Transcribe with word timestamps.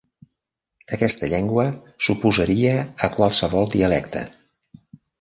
Aquesta 0.97 1.29
llengua 1.33 1.67
s'oposaria 2.07 2.75
a 3.09 3.13
qualsevol 3.21 3.73
dialecte. 3.79 4.29